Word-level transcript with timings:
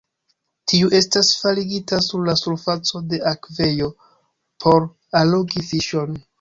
Tiu 0.71 0.87
estas 0.99 1.29
faligita 1.41 1.99
sur 2.07 2.25
la 2.31 2.35
surfaco 2.41 3.03
de 3.13 3.21
akvejo 3.35 3.93
por 4.67 4.91
allogi 5.25 5.69
fiŝon. 5.73 6.23